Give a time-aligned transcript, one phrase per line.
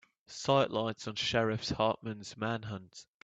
[0.25, 3.05] Sidelights on Sheriff Hartman's manhunt.